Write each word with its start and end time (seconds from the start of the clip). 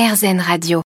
RZN 0.00 0.40
Radio. 0.40 0.80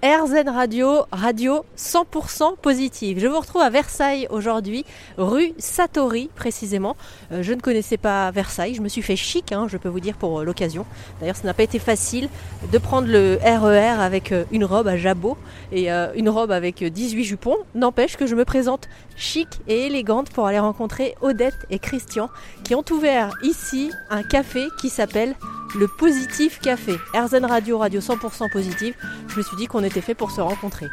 RZN 0.00 0.48
Radio, 0.48 1.06
radio 1.10 1.64
100% 1.76 2.56
positive. 2.62 3.18
Je 3.18 3.26
vous 3.26 3.40
retrouve 3.40 3.62
à 3.62 3.68
Versailles 3.68 4.28
aujourd'hui, 4.30 4.84
rue 5.16 5.54
Satori 5.58 6.30
précisément. 6.36 6.96
Euh, 7.32 7.42
je 7.42 7.52
ne 7.52 7.60
connaissais 7.60 7.96
pas 7.96 8.30
Versailles, 8.30 8.74
je 8.74 8.80
me 8.80 8.86
suis 8.86 9.02
fait 9.02 9.16
chic, 9.16 9.50
hein, 9.50 9.66
je 9.68 9.76
peux 9.76 9.88
vous 9.88 9.98
dire 9.98 10.16
pour 10.16 10.38
euh, 10.38 10.44
l'occasion. 10.44 10.86
D'ailleurs, 11.18 11.34
ça 11.34 11.48
n'a 11.48 11.52
pas 11.52 11.64
été 11.64 11.80
facile 11.80 12.28
de 12.70 12.78
prendre 12.78 13.08
le 13.08 13.40
RER 13.42 14.00
avec 14.00 14.30
euh, 14.30 14.44
une 14.52 14.64
robe 14.64 14.86
à 14.86 14.96
jabot 14.96 15.36
et 15.72 15.90
une 15.90 16.28
robe 16.28 16.52
avec 16.52 16.82
euh, 16.82 16.90
18 16.90 17.24
jupons. 17.24 17.56
N'empêche 17.74 18.16
que 18.16 18.28
je 18.28 18.36
me 18.36 18.44
présente 18.44 18.88
chic 19.16 19.48
et 19.66 19.86
élégante 19.86 20.30
pour 20.30 20.46
aller 20.46 20.60
rencontrer 20.60 21.16
Odette 21.22 21.66
et 21.70 21.80
Christian 21.80 22.30
qui 22.62 22.76
ont 22.76 22.84
ouvert 22.92 23.32
ici 23.42 23.90
un 24.10 24.22
café 24.22 24.64
qui 24.80 24.90
s'appelle 24.90 25.34
le 25.76 25.88
Positif 25.88 26.60
Café. 26.60 26.98
RZN 27.14 27.44
Radio, 27.44 27.78
radio 27.78 28.00
100% 28.00 28.50
positive. 28.50 28.94
Je 29.28 29.36
me 29.36 29.42
suis 29.42 29.56
dit 29.56 29.66
qu'on 29.66 29.82
était 29.82 30.00
fait 30.00 30.14
pour 30.14 30.30
se 30.30 30.40
rencontrer. 30.40 30.86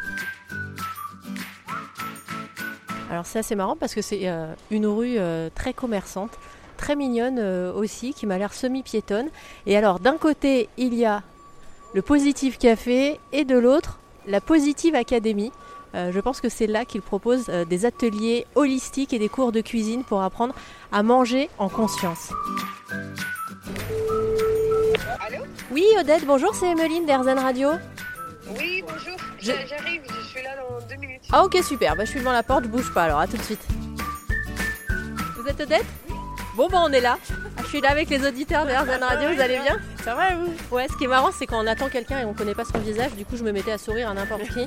Alors 3.10 3.24
c'est 3.24 3.38
assez 3.38 3.54
marrant 3.54 3.76
parce 3.76 3.94
que 3.94 4.02
c'est 4.02 4.28
euh, 4.28 4.52
une 4.70 4.86
rue 4.86 5.16
euh, 5.18 5.48
très 5.54 5.72
commerçante, 5.72 6.32
très 6.76 6.96
mignonne 6.96 7.38
euh, 7.38 7.72
aussi, 7.72 8.12
qui 8.12 8.26
m'a 8.26 8.36
l'air 8.36 8.52
semi-piétonne. 8.52 9.28
Et 9.66 9.76
alors 9.76 10.00
d'un 10.00 10.16
côté 10.16 10.68
il 10.76 10.94
y 10.94 11.04
a 11.04 11.22
le 11.94 12.02
Positif 12.02 12.58
Café 12.58 13.20
et 13.32 13.44
de 13.44 13.56
l'autre 13.56 13.98
la 14.26 14.40
Positive 14.40 14.94
Academy. 14.94 15.52
Je 15.94 16.20
pense 16.20 16.42
que 16.42 16.50
c'est 16.50 16.66
là 16.66 16.84
qu'ils 16.84 17.00
proposent 17.00 17.46
des 17.46 17.86
ateliers 17.86 18.46
holistiques 18.54 19.14
et 19.14 19.18
des 19.18 19.30
cours 19.30 19.50
de 19.50 19.62
cuisine 19.62 20.04
pour 20.04 20.20
apprendre 20.20 20.54
à 20.92 21.02
manger 21.02 21.48
en 21.56 21.70
conscience. 21.70 22.34
Oui 25.70 25.84
Odette, 25.98 26.24
bonjour, 26.26 26.54
c'est 26.54 26.66
Emeline 26.70 27.06
d'Airzen 27.06 27.38
Radio. 27.38 27.70
Oui, 28.56 28.82
bonjour. 28.86 29.16
Je- 29.40 29.52
J'arrive, 29.68 30.02
je 30.08 30.26
suis 30.28 30.42
là 30.42 30.50
dans 30.56 30.86
deux 30.86 30.96
minutes. 31.00 31.22
Ah 31.32 31.44
ok 31.44 31.58
super, 31.64 31.96
bah, 31.96 32.04
je 32.04 32.10
suis 32.10 32.20
devant 32.20 32.32
la 32.32 32.42
porte, 32.42 32.64
je 32.64 32.68
bouge 32.68 32.92
pas 32.94 33.04
alors 33.04 33.18
à 33.20 33.26
tout 33.26 33.36
de 33.36 33.42
suite. 33.42 33.64
Vous 35.36 35.48
êtes 35.48 35.60
Odette? 35.60 35.84
Bon 36.56 36.68
bah 36.68 36.78
on 36.84 36.92
est 36.92 37.00
là. 37.00 37.18
Ah, 37.56 37.62
Je 37.62 37.68
suis 37.68 37.80
là 37.80 37.90
avec 37.90 38.08
les 38.10 38.26
auditeurs 38.26 38.66
de 38.66 38.70
Radio, 38.70 39.34
vous 39.34 39.40
allez 39.40 39.58
bien 39.58 39.76
Ça 40.02 40.14
va 40.14 40.34
vous 40.36 40.52
Ouais, 40.74 40.86
ce 40.88 40.96
qui 40.96 41.04
est 41.04 41.08
marrant 41.08 41.30
c'est 41.32 41.46
quand 41.46 41.62
on 41.62 41.66
attend 41.66 41.88
quelqu'un 41.88 42.20
et 42.20 42.24
on 42.24 42.34
connaît 42.34 42.54
pas 42.54 42.64
son 42.64 42.78
visage, 42.78 43.12
du 43.14 43.24
coup 43.24 43.36
je 43.36 43.42
me 43.44 43.52
mettais 43.52 43.72
à 43.72 43.78
sourire 43.78 44.10
à 44.10 44.14
n'importe 44.14 44.42
qui. 44.48 44.66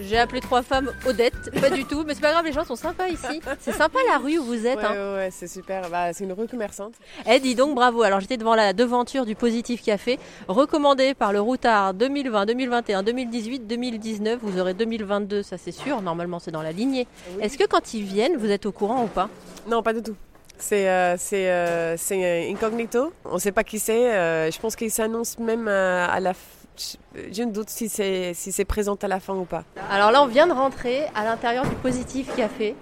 J'ai 0.00 0.18
appelé 0.18 0.40
trois 0.40 0.62
femmes 0.62 0.90
Odette, 1.06 1.50
pas 1.60 1.70
du 1.70 1.84
tout, 1.84 2.04
mais 2.06 2.14
c'est 2.14 2.20
pas 2.20 2.32
grave, 2.32 2.44
les 2.44 2.52
gens 2.52 2.64
sont 2.64 2.76
sympas 2.76 3.08
ici. 3.08 3.40
C'est 3.60 3.72
sympa 3.72 3.98
la 4.08 4.18
rue 4.18 4.38
où 4.38 4.44
vous 4.44 4.66
êtes. 4.66 4.78
Ouais, 4.78 4.84
hein. 4.84 4.92
ouais, 4.92 5.14
ouais, 5.16 5.28
c'est 5.30 5.46
super. 5.46 5.90
Bah, 5.90 6.12
c'est 6.12 6.24
une 6.24 6.32
rue 6.32 6.48
commerçante. 6.48 6.94
Eh 7.28 7.38
dis 7.40 7.54
donc 7.54 7.74
bravo, 7.74 8.02
alors 8.02 8.20
j'étais 8.20 8.36
devant 8.36 8.54
la 8.54 8.72
devanture 8.72 9.26
du 9.26 9.34
Positif 9.34 9.82
Café, 9.82 10.18
recommandé 10.48 11.14
par 11.14 11.32
le 11.32 11.40
routard 11.40 11.94
2020, 11.94 12.46
2021, 12.46 13.02
2018, 13.02 13.66
2019, 13.66 14.38
vous 14.42 14.58
aurez 14.58 14.74
2022, 14.74 15.42
ça 15.42 15.58
c'est 15.58 15.72
sûr, 15.72 16.00
normalement 16.02 16.38
c'est 16.38 16.50
dans 16.50 16.62
la 16.62 16.72
lignée. 16.72 17.06
Oui. 17.36 17.44
Est-ce 17.44 17.58
que 17.58 17.64
quand 17.64 17.94
ils 17.94 18.04
viennent, 18.04 18.36
vous 18.36 18.50
êtes 18.50 18.66
au 18.66 18.72
courant 18.72 19.04
ou 19.04 19.08
pas? 19.08 19.28
Non, 19.68 19.82
pas 19.82 19.92
du 19.92 20.02
tout. 20.02 20.16
C'est 20.60 20.88
euh, 20.88 21.16
euh, 21.32 21.94
c'est, 21.98 22.50
incognito. 22.50 23.12
On 23.24 23.34
ne 23.34 23.38
sait 23.38 23.52
pas 23.52 23.64
qui 23.64 23.78
c'est. 23.78 24.12
Euh, 24.14 24.50
je 24.50 24.58
pense 24.60 24.76
qu'il 24.76 24.90
s'annonce 24.90 25.38
même 25.38 25.66
à 25.68 26.20
la. 26.20 26.32
f- 26.32 26.36
Je 26.76 27.32
je 27.32 27.42
me 27.42 27.50
doute 27.50 27.68
si 27.70 27.88
c'est 27.88 28.32
si 28.34 28.52
c'est 28.52 28.64
présent 28.64 28.96
à 29.02 29.08
la 29.08 29.20
fin 29.20 29.34
ou 29.34 29.44
pas. 29.44 29.64
Alors 29.90 30.10
là 30.10 30.22
on 30.22 30.26
vient 30.26 30.46
de 30.46 30.52
rentrer 30.52 31.04
à 31.14 31.24
l'intérieur 31.24 31.66
du 31.66 31.74
Positif 31.76 32.34
Café, 32.36 32.74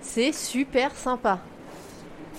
c'est 0.00 0.32
super 0.32 0.94
sympa. 0.94 1.38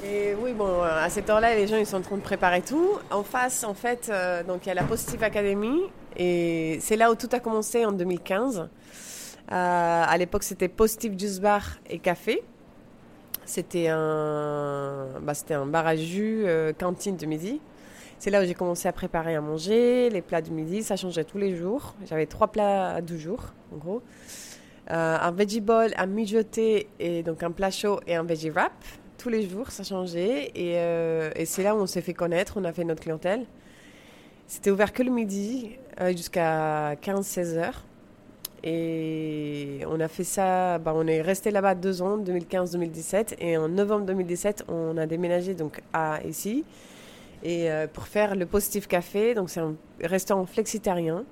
Et 0.06 0.34
oui, 0.42 0.54
bon, 0.54 0.82
à 0.82 1.10
cette 1.10 1.30
heure-là, 1.30 1.56
les 1.56 1.68
gens 1.68 1.76
ils 1.76 1.86
sont 1.86 1.98
en 1.98 2.02
train 2.02 2.16
de 2.16 2.22
préparer 2.22 2.62
tout. 2.62 2.92
En 3.12 3.24
face, 3.24 3.66
en 3.66 3.74
fait, 3.74 4.10
donc 4.48 4.66
il 4.66 4.70
y 4.70 4.72
a 4.72 4.76
la 4.76 4.84
Positive 4.84 5.22
Academy 5.24 5.82
et 6.16 6.78
c'est 6.82 6.96
là 6.96 7.12
où 7.12 7.16
tout 7.16 7.28
a 7.34 7.40
commencé 7.40 7.86
en 7.86 7.92
2015. 7.92 8.60
Euh, 9.52 10.04
à 10.08 10.18
l'époque, 10.18 10.44
c'était 10.44 10.68
Positive 10.70 11.18
Juice 11.20 11.40
Bar 11.42 11.64
et 11.90 12.00
Café. 12.00 12.44
C'était 13.50 13.88
un, 13.88 15.08
bah, 15.24 15.34
un 15.50 15.66
bar 15.66 15.88
à 15.88 15.96
jus, 15.96 16.44
euh, 16.46 16.72
cantine 16.72 17.18
de 17.18 17.26
midi. 17.26 17.60
C'est 18.20 18.30
là 18.30 18.44
où 18.44 18.46
j'ai 18.46 18.54
commencé 18.54 18.88
à 18.88 18.92
préparer 18.94 19.34
à 19.34 19.42
manger, 19.42 20.12
les 20.12 20.22
plats 20.22 20.44
du 20.44 20.52
midi, 20.52 20.84
ça 20.84 20.96
changeait 20.96 21.24
tous 21.24 21.40
les 21.40 21.56
jours. 21.56 21.96
J'avais 22.06 22.28
trois 22.28 22.50
plats 22.50 22.94
à 22.94 23.02
deux 23.02 23.18
jours, 23.18 23.46
en 23.74 23.78
gros. 23.78 24.04
Euh, 24.92 25.18
un 25.20 25.32
veggie 25.32 25.62
ball, 25.62 25.96
un 25.98 26.06
mijoté, 26.06 26.90
et 27.00 27.24
donc 27.24 27.42
un 27.42 27.50
plat 27.50 27.72
chaud 27.72 28.00
et 28.06 28.14
un 28.14 28.24
veggie 28.24 28.52
wrap. 28.52 28.72
Tous 29.18 29.30
les 29.30 29.50
jours, 29.50 29.72
ça 29.72 29.84
changeait. 29.84 30.52
Et, 30.54 30.76
euh, 30.76 31.32
et 31.36 31.46
c'est 31.46 31.64
là 31.64 31.76
où 31.76 31.80
on 31.80 31.88
s'est 31.88 32.02
fait 32.02 32.14
connaître, 32.14 32.54
on 32.58 32.66
a 32.66 32.72
fait 32.72 32.84
notre 32.84 33.02
clientèle. 33.02 33.48
C'était 34.46 34.70
ouvert 34.70 34.94
que 34.94 35.02
le 35.02 35.10
midi, 35.10 35.72
jusqu'à 36.16 36.94
15-16 37.02 37.58
heures. 37.58 37.84
Et 38.64 39.19
on 39.88 40.00
a 40.00 40.08
fait 40.08 40.24
ça, 40.24 40.78
bah, 40.80 40.94
on 40.96 41.08
est 41.08 41.22
resté 41.22 41.52
là-bas 41.52 41.76
deux 41.76 42.02
ans, 42.02 42.18
2015-2017. 42.18 43.36
Et 43.40 43.58
en 43.58 43.68
novembre 43.68 44.06
2017, 44.06 44.66
on 44.68 44.98
a 44.98 45.06
déménagé 45.06 45.54
donc 45.54 45.82
à 45.94 46.20
ici. 46.26 46.64
Et 47.44 47.72
euh, 47.72 47.88
pour 47.88 48.08
faire 48.08 48.36
le 48.36 48.46
Positif 48.46 48.88
Café, 48.88 49.34
donc 49.34 49.50
c'est 49.50 49.62
un 49.62 49.76
restaurant 50.04 50.46
flexitarien. 50.46 51.24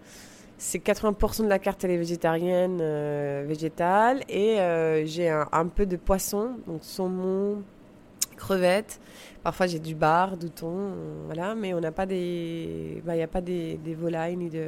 C'est 0.57 0.79
80% 0.79 1.43
de 1.43 1.49
la 1.49 1.59
carte 1.59 1.83
est 1.83 1.97
végétarienne, 1.97 2.79
euh, 2.81 3.45
végétale. 3.47 4.23
Et 4.29 4.59
euh, 4.59 5.05
j'ai 5.05 5.29
un, 5.29 5.47
un 5.51 5.67
peu 5.67 5.85
de 5.85 5.97
poisson, 5.97 6.51
donc 6.65 6.79
saumon, 6.83 7.61
crevettes. 8.37 8.99
Parfois 9.43 9.67
j'ai 9.67 9.79
du 9.79 9.95
bar, 9.95 10.37
du 10.37 10.49
thon, 10.49 10.91
voilà. 11.25 11.55
Mais 11.55 11.73
on 11.73 11.79
n'a 11.79 11.91
pas 11.91 12.05
des, 12.05 13.01
bah, 13.05 13.15
il 13.15 13.17
n'y 13.17 13.23
a 13.23 13.27
pas 13.27 13.41
des, 13.41 13.77
des 13.83 13.95
volailles 13.95 14.37
ni 14.37 14.49
de, 14.49 14.67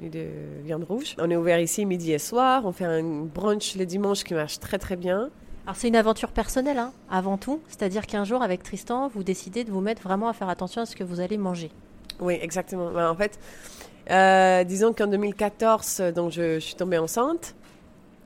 ni 0.00 0.10
de 0.10 0.26
viande 0.64 0.84
rouge. 0.84 1.16
On 1.18 1.30
est 1.30 1.36
ouvert 1.36 1.58
ici 1.60 1.84
midi 1.86 2.12
et 2.12 2.18
soir. 2.18 2.62
On 2.64 2.72
fait 2.72 2.84
un 2.84 3.02
brunch 3.02 3.76
le 3.76 3.86
dimanche 3.86 4.24
qui 4.24 4.34
marche 4.34 4.60
très 4.60 4.78
très 4.78 4.96
bien. 4.96 5.30
Alors 5.64 5.76
c'est 5.76 5.88
une 5.88 5.96
aventure 5.96 6.32
personnelle 6.32 6.78
hein, 6.78 6.92
avant 7.08 7.38
tout, 7.38 7.60
c'est-à-dire 7.68 8.06
qu'un 8.06 8.24
jour 8.24 8.42
avec 8.42 8.64
Tristan, 8.64 9.06
vous 9.06 9.22
décidez 9.22 9.62
de 9.62 9.70
vous 9.70 9.80
mettre 9.80 10.02
vraiment 10.02 10.28
à 10.28 10.32
faire 10.32 10.48
attention 10.48 10.82
à 10.82 10.86
ce 10.86 10.96
que 10.96 11.04
vous 11.04 11.20
allez 11.20 11.38
manger. 11.38 11.70
Oui, 12.20 12.36
exactement. 12.40 12.90
Ben, 12.90 13.08
en 13.08 13.14
fait, 13.14 13.38
euh, 14.10 14.64
disons 14.64 14.92
qu'en 14.92 15.06
2014, 15.06 15.98
euh, 16.00 16.12
donc 16.12 16.32
je, 16.32 16.54
je 16.54 16.58
suis 16.58 16.74
tombée 16.74 16.98
enceinte. 16.98 17.54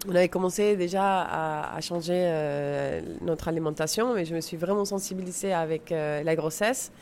On 0.09 0.15
avait 0.15 0.29
commencé 0.29 0.77
déjà 0.77 1.23
à, 1.23 1.81
changer 1.81 2.15
euh, 2.15 3.01
notre 3.23 3.49
alimentation, 3.49 4.15
mais 4.15 4.25
je 4.25 4.35
me 4.35 4.41
suis 4.41 4.57
vraiment 4.57 4.85
sensibilisée 4.85 5.53
avec 5.53 5.91
euh, 5.91 6.23
la 6.23 6.37
grossesse. 6.37 6.93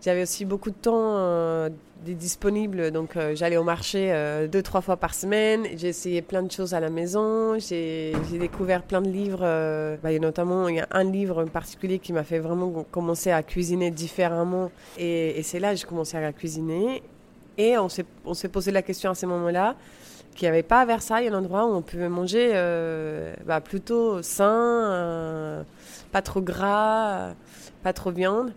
J'avais 0.00 0.22
aussi 0.22 0.44
beaucoup 0.44 0.70
de 0.70 0.76
temps 0.76 1.16
euh, 1.16 1.70
disponible, 2.04 2.92
donc 2.92 3.16
j'allais 3.34 3.56
au 3.56 3.64
marché 3.64 4.12
deux, 4.50 4.62
trois 4.62 4.80
fois 4.80 4.96
par 4.96 5.14
semaine. 5.14 5.66
J'ai 5.76 5.88
essayé 5.88 6.22
plein 6.22 6.42
de 6.42 6.50
choses 6.50 6.74
à 6.74 6.80
la 6.80 6.90
maison. 6.90 7.56
J'ai 7.58 8.12
découvert 8.32 8.82
plein 8.82 9.00
de 9.00 9.08
livres. 9.08 9.46
bah, 10.02 10.18
notamment, 10.18 10.66
il 10.66 10.76
y 10.76 10.80
a 10.80 10.88
un 10.90 11.04
livre 11.04 11.44
en 11.44 11.46
particulier 11.46 12.00
qui 12.00 12.12
m'a 12.12 12.24
fait 12.24 12.40
vraiment 12.40 12.84
commencer 12.90 13.30
à 13.30 13.44
cuisiner 13.44 13.92
différemment. 13.92 14.72
Et, 14.98 15.38
et 15.38 15.42
c'est 15.44 15.60
là 15.60 15.72
que 15.72 15.80
j'ai 15.80 15.86
commencé 15.86 16.16
à 16.16 16.32
cuisiner. 16.32 17.00
Et 17.56 17.76
on 17.78 17.88
s'est 17.88 18.48
posé 18.48 18.72
la 18.72 18.82
question 18.82 19.10
à 19.10 19.14
ce 19.14 19.26
moment-là 19.26 19.76
qu'il 20.34 20.46
n'y 20.46 20.50
avait 20.50 20.62
pas 20.62 20.80
à 20.80 20.84
Versailles 20.84 21.28
un 21.28 21.34
endroit 21.34 21.66
où 21.66 21.74
on 21.74 21.82
pouvait 21.82 22.08
manger 22.08 22.52
euh, 22.54 23.34
bah, 23.46 23.60
plutôt 23.60 24.22
sain, 24.22 24.90
euh, 24.90 25.62
pas 26.10 26.22
trop 26.22 26.40
gras, 26.40 27.34
pas 27.82 27.92
trop 27.92 28.10
viande. 28.10 28.52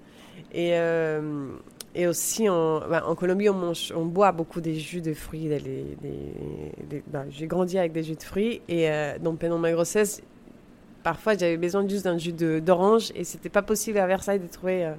Et, 0.54 0.72
euh, 0.74 1.48
et 1.94 2.08
aussi 2.08 2.50
en, 2.50 2.80
bah, 2.80 3.04
en 3.06 3.16
Colombie, 3.16 3.50
on, 3.50 3.54
mange, 3.54 3.94
on 3.96 4.06
boit 4.06 4.32
beaucoup 4.32 4.62
des 4.62 4.76
jus 4.76 5.02
de 5.02 5.14
fruits. 5.14 5.50
Bah, 7.08 7.26
J'ai 7.30 7.48
grandi 7.48 7.78
avec 7.78 7.92
des 7.92 8.04
jus 8.04 8.16
de 8.16 8.24
fruits. 8.24 8.62
Et 8.68 8.90
donc 9.22 9.40
pendant 9.40 9.58
ma 9.58 9.72
grossesse, 9.72 10.22
parfois 11.04 11.38
j'avais 11.38 11.58
besoin 11.58 11.88
juste 11.88 12.06
d'un 12.06 12.18
jus 12.18 12.34
d'orange. 12.34 13.12
Et 13.16 13.24
c'était 13.24 13.50
pas 13.50 13.62
possible 13.62 13.98
à 13.98 14.08
Versailles 14.08 14.40
de 14.40 14.48
trouver. 14.48 14.94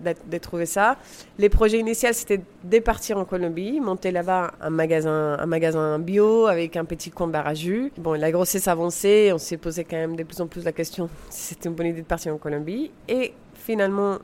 De 0.00 0.38
trouver 0.38 0.66
ça. 0.66 0.96
Les 1.38 1.48
projets 1.48 1.78
initiaux, 1.78 2.10
c'était 2.12 2.40
de 2.64 2.78
partir 2.78 3.18
en 3.18 3.24
Colombie, 3.24 3.80
monter 3.80 4.10
là-bas 4.10 4.52
un 4.60 4.70
magasin, 4.70 5.36
un 5.38 5.46
magasin 5.46 5.98
bio 5.98 6.46
avec 6.46 6.76
un 6.76 6.84
petit 6.84 7.10
bar 7.10 7.46
à 7.46 7.54
jus. 7.54 7.92
Bon, 7.98 8.12
la 8.12 8.30
grossesse 8.30 8.68
avançait, 8.68 9.32
on 9.32 9.38
s'est 9.38 9.56
posé 9.56 9.84
quand 9.84 9.96
même 9.96 10.16
de 10.16 10.22
plus 10.22 10.40
en 10.40 10.46
plus 10.46 10.64
la 10.64 10.72
question 10.72 11.08
si 11.28 11.54
c'était 11.54 11.68
une 11.68 11.74
bonne 11.74 11.88
idée 11.88 12.02
de 12.02 12.06
partir 12.06 12.34
en 12.34 12.38
Colombie. 12.38 12.90
Et 13.08 13.32
finalement, 13.54 14.18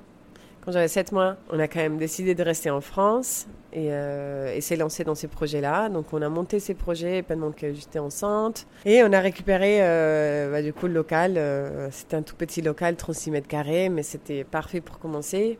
quand 0.66 0.72
j'avais 0.72 0.88
7 0.88 1.12
mois, 1.12 1.36
on 1.50 1.60
a 1.60 1.68
quand 1.68 1.78
même 1.78 1.96
décidé 1.96 2.34
de 2.34 2.42
rester 2.42 2.70
en 2.70 2.80
France 2.80 3.46
et, 3.72 3.86
euh, 3.92 4.52
et 4.52 4.60
s'est 4.60 4.74
lancé 4.74 5.04
dans 5.04 5.14
ces 5.14 5.28
projets-là. 5.28 5.88
Donc 5.88 6.06
on 6.12 6.20
a 6.22 6.28
monté 6.28 6.58
ces 6.58 6.74
projets 6.74 7.22
pendant 7.22 7.52
que 7.52 7.72
j'étais 7.72 8.00
enceinte 8.00 8.66
et 8.84 9.04
on 9.04 9.12
a 9.12 9.20
récupéré 9.20 9.78
euh, 9.80 10.50
bah, 10.50 10.62
du 10.62 10.72
coup 10.72 10.88
le 10.88 10.94
local. 10.94 11.34
euh, 11.36 11.88
c'était 11.92 12.16
un 12.16 12.22
tout 12.22 12.34
petit 12.34 12.62
local, 12.62 12.96
36 12.96 13.30
mètres 13.30 13.46
carrés, 13.46 13.88
mais 13.88 14.02
c'était 14.02 14.42
parfait 14.42 14.80
pour 14.80 14.98
commencer. 14.98 15.56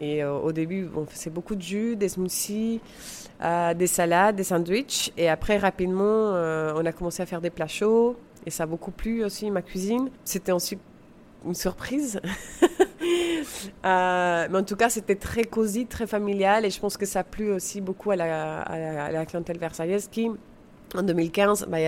Et 0.00 0.22
euh, 0.22 0.38
au 0.38 0.52
début, 0.52 0.88
on 0.94 1.06
faisait 1.06 1.30
beaucoup 1.30 1.54
de 1.54 1.62
jus, 1.62 1.96
des 1.96 2.08
smoothies, 2.08 2.80
euh, 3.42 3.74
des 3.74 3.86
salades, 3.86 4.36
des 4.36 4.44
sandwichs. 4.44 5.12
Et 5.16 5.28
après, 5.28 5.56
rapidement, 5.58 6.04
euh, 6.34 6.74
on 6.76 6.84
a 6.84 6.92
commencé 6.92 7.22
à 7.22 7.26
faire 7.26 7.40
des 7.40 7.50
plats 7.50 7.66
chauds. 7.66 8.16
Et 8.44 8.50
ça 8.50 8.64
a 8.64 8.66
beaucoup 8.66 8.90
plu 8.90 9.24
aussi, 9.24 9.50
ma 9.50 9.62
cuisine. 9.62 10.10
C'était 10.24 10.52
aussi 10.52 10.78
une 11.44 11.54
surprise. 11.54 12.20
Mais 13.84 14.48
en 14.58 14.64
tout 14.64 14.76
cas, 14.76 14.90
c'était 14.90 15.14
très 15.14 15.44
cosy, 15.44 15.86
très 15.86 16.06
familial, 16.06 16.64
et 16.64 16.70
je 16.70 16.80
pense 16.80 16.96
que 16.96 17.06
ça 17.06 17.20
a 17.20 17.24
plu 17.24 17.52
aussi 17.52 17.80
beaucoup 17.80 18.10
à 18.10 18.16
la, 18.16 19.24
clientèle 19.26 19.58
versaillaise 19.58 20.08
qui, 20.10 20.30
en 20.94 21.02
2015, 21.02 21.66
bah, 21.68 21.78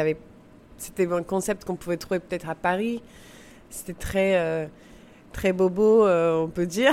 c'était 0.77 1.11
un 1.13 1.23
concept 1.23 1.65
qu'on 1.65 1.77
pouvait 1.77 1.97
trouver 1.97 2.21
peut-être 2.21 2.49
à 2.49 2.55
Paris. 2.55 3.03
C'était 3.69 3.95
très, 3.95 4.71
très 5.33 5.53
bobo, 5.53 6.07
on 6.09 6.49
peut 6.49 6.67
dire. 6.67 6.93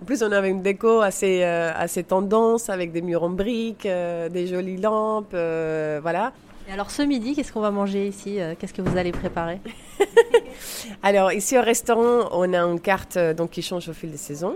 En 0.00 0.04
plus, 0.04 0.22
on 0.22 0.32
avait 0.32 0.50
une 0.50 0.62
déco 0.62 1.00
assez, 1.00 1.42
assez 1.42 2.04
tendance, 2.04 2.70
avec 2.70 2.92
des 2.92 3.02
murs 3.02 3.22
en 3.22 3.30
briques, 3.30 3.86
des 3.86 4.46
jolies 4.46 4.78
lampes, 4.78 5.32
voilà. 5.32 6.32
Et 6.68 6.72
alors 6.72 6.90
ce 6.90 7.02
midi, 7.02 7.34
qu'est-ce 7.34 7.52
qu'on 7.52 7.60
va 7.60 7.70
manger 7.70 8.06
ici 8.06 8.38
Qu'est-ce 8.58 8.72
que 8.72 8.82
vous 8.82 8.96
allez 8.96 9.12
préparer 9.12 9.60
Alors 11.02 11.32
ici 11.32 11.58
au 11.58 11.62
restaurant, 11.62 12.28
on 12.32 12.52
a 12.52 12.58
une 12.58 12.80
carte 12.80 13.16
euh, 13.16 13.34
donc, 13.34 13.50
qui 13.50 13.62
change 13.62 13.88
au 13.88 13.92
fil 13.92 14.10
des 14.10 14.16
saisons. 14.16 14.54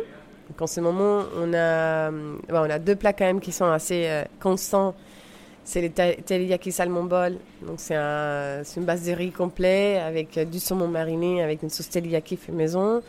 Donc, 0.48 0.60
en 0.60 0.66
ce 0.66 0.80
moment, 0.80 1.22
on 1.38 1.52
a, 1.54 2.10
euh, 2.10 2.36
on 2.50 2.70
a 2.70 2.78
deux 2.78 2.96
plats 2.96 3.12
quand 3.12 3.24
même 3.24 3.40
qui 3.40 3.52
sont 3.52 3.64
assez 3.64 4.06
euh, 4.06 4.24
constants. 4.40 4.94
C'est 5.64 5.80
les 5.80 5.90
teriyaki 5.90 6.72
salmon 6.72 7.04
bol. 7.04 7.38
Donc 7.66 7.76
c'est 7.78 7.94
un, 7.94 8.62
une 8.76 8.84
base 8.84 9.06
de 9.06 9.12
riz 9.12 9.30
complet 9.30 9.98
avec 9.98 10.38
du 10.50 10.60
saumon 10.60 10.88
mariné, 10.88 11.42
avec 11.42 11.62
une 11.62 11.70
sauce 11.70 11.88
teriyaki 11.88 12.36
fait 12.36 12.52
maison, 12.52 13.00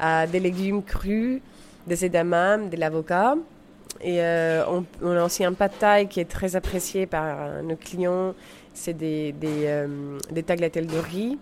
des 0.00 0.40
légumes 0.40 0.82
crus, 0.82 1.40
des 1.86 2.04
edamame, 2.04 2.68
de 2.68 2.76
l'avocat. 2.76 3.34
Et 4.02 4.20
on, 4.20 5.16
a 5.16 5.24
aussi 5.24 5.44
un 5.44 5.52
pad 5.52 5.72
thai 5.78 6.06
qui 6.08 6.20
est 6.20 6.30
très 6.30 6.56
apprécié 6.56 7.06
par 7.06 7.62
nos 7.62 7.76
clients. 7.76 8.34
C'est 8.74 8.94
des, 8.94 9.32
des, 9.32 9.86
des 10.30 10.42
tagliatelles 10.42 10.86
de 10.86 10.98
riz 10.98 11.38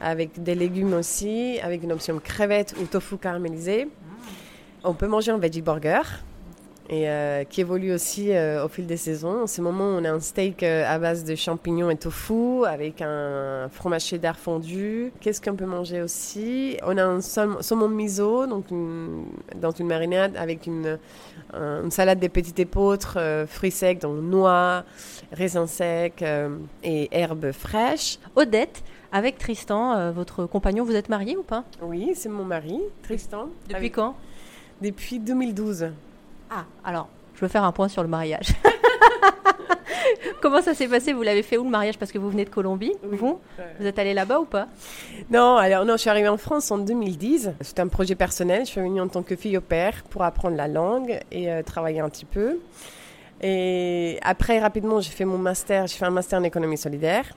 avec 0.00 0.42
des 0.42 0.54
légumes 0.54 0.94
aussi, 0.94 1.58
avec 1.62 1.82
une 1.82 1.92
option 1.92 2.18
crevettes 2.22 2.74
ou 2.80 2.84
tofu 2.84 3.16
caramélisé. 3.16 3.88
On 4.82 4.94
peut 4.94 5.06
manger 5.06 5.30
un 5.30 5.38
veggie 5.38 5.62
burger 5.62 6.02
et 6.90 7.08
euh, 7.08 7.44
qui 7.44 7.62
évolue 7.62 7.92
aussi 7.92 8.32
euh, 8.32 8.64
au 8.64 8.68
fil 8.68 8.86
des 8.86 8.98
saisons. 8.98 9.42
En 9.42 9.46
ce 9.46 9.62
moment, 9.62 9.84
on 9.84 10.04
a 10.04 10.10
un 10.10 10.20
steak 10.20 10.62
euh, 10.62 10.84
à 10.86 10.98
base 10.98 11.24
de 11.24 11.34
champignons 11.34 11.88
et 11.88 11.96
tofu 11.96 12.66
avec 12.66 13.00
un 13.00 13.68
fromage 13.70 14.04
cheddar 14.04 14.38
fondu. 14.38 15.10
Qu'est-ce 15.20 15.40
qu'on 15.40 15.56
peut 15.56 15.64
manger 15.64 16.02
aussi? 16.02 16.76
On 16.82 16.96
a 16.98 17.04
un 17.04 17.20
saumon 17.22 17.88
miso, 17.88 18.46
donc 18.46 18.66
dans 19.56 19.70
une 19.70 19.86
marinade 19.86 20.36
avec 20.36 20.66
une, 20.66 20.98
une 21.54 21.90
salade 21.90 22.18
des 22.18 22.28
petites 22.28 22.58
épeautres, 22.58 23.18
fruits 23.48 23.70
secs, 23.70 24.00
donc 24.00 24.22
noix, 24.22 24.84
raisins 25.32 25.66
secs 25.66 26.22
et 26.82 27.08
herbes 27.12 27.52
fraîches. 27.52 28.18
Odette, 28.36 28.82
avec 29.10 29.38
Tristan, 29.38 30.12
votre 30.12 30.46
compagnon. 30.46 30.84
Vous 30.84 30.96
êtes 30.96 31.08
marié 31.08 31.36
ou 31.36 31.42
pas? 31.42 31.64
Oui, 31.80 32.12
c'est 32.14 32.28
mon 32.28 32.44
mari, 32.44 32.80
Tristan. 33.02 33.48
Depuis 33.68 33.90
quand? 33.90 34.16
Depuis 34.82 35.18
2012. 35.18 35.88
Ah, 36.56 36.64
alors, 36.84 37.08
je 37.34 37.40
veux 37.40 37.48
faire 37.48 37.64
un 37.64 37.72
point 37.72 37.88
sur 37.88 38.02
le 38.02 38.08
mariage. 38.08 38.54
Comment 40.40 40.62
ça 40.62 40.72
s'est 40.72 40.86
passé? 40.86 41.12
Vous 41.12 41.22
l'avez 41.22 41.42
fait 41.42 41.56
où 41.56 41.64
le 41.64 41.70
mariage? 41.70 41.98
Parce 41.98 42.12
que 42.12 42.18
vous 42.18 42.30
venez 42.30 42.44
de 42.44 42.50
Colombie. 42.50 42.92
Vous? 43.02 43.40
Vous 43.80 43.86
êtes 43.86 43.98
allé 43.98 44.14
là-bas 44.14 44.38
ou 44.38 44.44
pas? 44.44 44.68
Non, 45.30 45.56
alors 45.56 45.84
non, 45.84 45.94
je 45.94 46.02
suis 46.02 46.10
arrivée 46.10 46.28
en 46.28 46.36
France 46.36 46.70
en 46.70 46.78
2010. 46.78 47.54
C'était 47.60 47.80
un 47.80 47.88
projet 47.88 48.14
personnel. 48.14 48.60
Je 48.60 48.70
suis 48.70 48.80
venue 48.80 49.00
en 49.00 49.08
tant 49.08 49.22
que 49.22 49.34
fille 49.34 49.56
au 49.56 49.62
père 49.62 50.04
pour 50.10 50.22
apprendre 50.22 50.56
la 50.56 50.68
langue 50.68 51.18
et 51.32 51.50
euh, 51.50 51.62
travailler 51.62 51.98
un 51.98 52.08
petit 52.08 52.26
peu. 52.26 52.60
Et 53.42 54.20
après, 54.22 54.60
rapidement, 54.60 55.00
j'ai 55.00 55.10
fait 55.10 55.24
mon 55.24 55.38
master. 55.38 55.88
J'ai 55.88 55.96
fait 55.96 56.04
un 56.04 56.10
master 56.10 56.38
en 56.38 56.44
économie 56.44 56.78
solidaire 56.78 57.34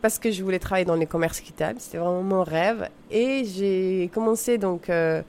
parce 0.00 0.18
que 0.18 0.30
je 0.30 0.42
voulais 0.42 0.58
travailler 0.58 0.84
dans 0.84 0.94
les 0.94 1.06
commerces 1.06 1.40
équitables, 1.40 1.80
c'était 1.80 1.98
vraiment 1.98 2.22
mon 2.22 2.42
rêve. 2.42 2.88
Et 3.10 3.44
j'ai 3.44 4.10
commencé 4.14 4.58
donc, 4.58 4.88
euh, 4.88 5.22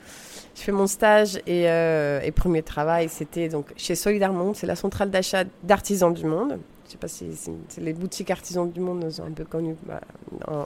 je 0.56 0.62
fais 0.62 0.71
mon 0.71 0.88
stage 0.88 1.38
et, 1.48 1.69
euh, 1.69 2.21
et 2.21 2.31
premier 2.31 2.62
travail, 2.62 3.09
c'était 3.09 3.50
donc 3.50 3.74
chez 3.77 3.95
Solidaire 3.95 4.33
Monde, 4.33 4.56
c'est 4.56 4.68
la 4.68 4.75
centrale 4.75 5.09
d'achat 5.09 5.44
d'artisans 5.63 6.13
du 6.13 6.25
monde. 6.25 6.59
Je 6.92 6.92
sais 6.92 6.98
pas 6.98 7.07
si 7.07 7.31
c'est 7.69 7.80
les 7.80 7.94
boutiques 7.94 8.31
artisans 8.31 8.69
du 8.69 8.81
monde 8.81 9.09
sont 9.09 9.24
un 9.24 9.31
peu 9.31 9.45
connues 9.45 9.77
bah, 9.86 10.01
en, 10.45 10.65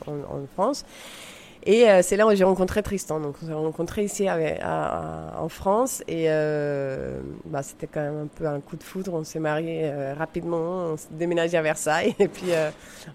France. 0.56 0.84
Et 1.68 1.88
euh, 1.88 2.02
c'est 2.02 2.18
là 2.18 2.26
où 2.26 2.34
j'ai 2.34 2.44
rencontré 2.44 2.82
Tristan. 2.82 3.20
Donc, 3.20 3.36
on 3.44 3.46
s'est 3.46 3.54
rencontré 3.54 4.06
ici 4.06 4.28
en 4.30 5.50
France. 5.50 6.02
Et 6.08 6.26
euh, 6.30 7.20
bah, 7.46 7.62
c'était 7.62 7.86
quand 7.86 8.02
même 8.02 8.24
un 8.24 8.28
peu 8.28 8.48
un 8.48 8.60
coup 8.60 8.76
de 8.76 8.82
foudre. 8.82 9.14
On 9.14 9.24
s'est 9.24 9.40
mariés 9.40 9.82
euh, 9.84 10.16
rapidement. 10.16 10.94
On 10.94 10.98
s'est 10.98 11.10
déménagé 11.12 11.58
à 11.58 11.62
Versailles. 11.62 12.16
Et 12.20 12.28
puis, 12.28 12.54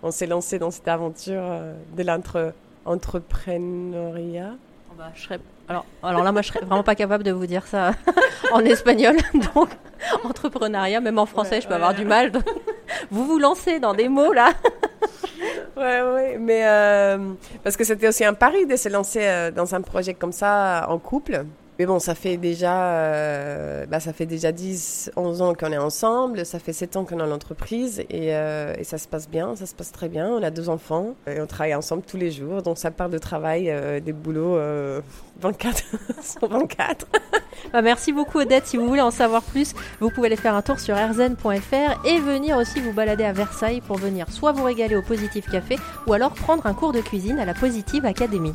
on 0.05 0.13
s'est 0.13 0.27
lancé 0.27 0.61
dans 0.61 0.71
cette 0.71 0.87
aventure 0.87 1.43
de 1.97 2.05
l'entrepreneuriat. 2.05 4.55
Oh, 4.91 4.95
bah, 4.99 5.13
alors, 5.69 5.87
alors 6.03 6.25
là, 6.25 6.33
moi, 6.33 6.43
je 6.43 6.49
serais 6.49 6.61
vraiment 6.61 6.83
pas 6.83 6.97
capable 6.97 7.23
de 7.23 7.31
vous 7.31 7.47
dire 7.47 7.65
ça 7.67 7.93
en 8.53 8.61
espagnol. 8.61 9.17
Donc, 9.55 9.69
entrepreneuriat, 10.25 11.01
même 11.01 11.19
en 11.19 11.27
français, 11.27 11.61
je 11.61 11.69
peux 11.69 11.75
avoir 11.75 11.95
du 11.95 12.05
mal. 12.05 12.33
Vous 13.13 13.25
vous 13.25 13.39
lancez 13.39 13.79
dans 13.79 13.95
des 13.95 14.09
mots 14.09 14.33
là. 14.33 14.51
ouais, 15.77 16.03
ouais, 16.03 16.39
mais 16.39 16.67
euh, 16.67 17.35
parce 17.63 17.77
que 17.77 17.85
c'était 17.85 18.09
aussi 18.09 18.25
un 18.25 18.35
pari 18.35 18.67
de 18.67 18.75
se 18.75 18.89
lancer 18.89 19.21
euh, 19.23 19.53
dans 19.53 19.77
un 19.77 19.81
projet 19.81 20.13
comme 20.13 20.33
ça 20.33 20.87
en 20.89 20.99
couple. 20.99 21.45
Mais 21.81 21.87
bon, 21.87 21.99
ça 21.99 22.15
fait 22.15 22.37
déjà, 22.37 22.93
euh, 22.93 23.87
bah, 23.87 24.01
ça 24.01 24.13
fait 24.13 24.27
déjà 24.27 24.53
10, 24.53 25.13
11 25.17 25.41
ans 25.41 25.55
qu'on 25.55 25.73
est 25.73 25.79
ensemble, 25.79 26.45
ça 26.45 26.59
fait 26.59 26.75
7 26.75 26.97
ans 26.97 27.07
qu'on 27.07 27.21
a 27.21 27.27
l'entreprise 27.27 28.01
et, 28.11 28.35
euh, 28.37 28.75
et, 28.79 28.85
ça 28.85 28.99
se 28.99 29.09
passe 29.09 29.31
bien, 29.31 29.57
ça 29.57 29.65
se 29.65 29.75
passe 29.75 29.91
très 29.91 30.11
bien. 30.11 30.29
On 30.29 30.43
a 30.43 30.51
deux 30.51 30.69
enfants 30.69 31.15
et 31.27 31.41
on 31.41 31.47
travaille 31.47 31.75
ensemble 31.75 32.03
tous 32.03 32.19
les 32.19 32.33
jours, 32.33 32.61
donc 32.61 32.77
ça 32.77 32.91
part 32.91 33.09
de 33.09 33.17
travail, 33.17 33.71
euh, 33.71 33.99
des 33.99 34.13
boulots 34.13 34.59
24 35.41 35.83
sur 36.23 36.49
24. 36.51 37.07
bah, 37.73 37.81
merci 37.81 38.13
beaucoup 38.13 38.41
Odette, 38.41 38.67
si 38.67 38.77
vous 38.77 38.87
voulez 38.87 39.01
en 39.01 39.11
savoir 39.11 39.43
plus, 39.43 39.73
vous 40.01 40.11
pouvez 40.11 40.27
aller 40.27 40.37
faire 40.37 40.55
un 40.55 40.61
tour 40.61 40.79
sur 40.79 40.97
rzn.fr 40.97 42.05
et 42.07 42.19
venir 42.19 42.59
aussi 42.59 42.83
vous 42.83 42.93
balader 42.93 43.25
à 43.25 43.33
Versailles 43.33 43.81
pour 43.81 43.97
venir 43.97 44.31
soit 44.31 44.53
vous 44.53 44.65
régaler 44.65 44.97
au 44.97 45.03
Positive 45.03 45.47
Café 45.51 45.79
ou 46.07 46.13
alors 46.13 46.35
prendre 46.35 46.67
un 46.67 46.75
cours 46.75 46.93
de 46.93 47.01
cuisine 47.01 47.39
à 47.39 47.47
la 47.47 47.55
Positive 47.55 48.05
Academy. 48.05 48.53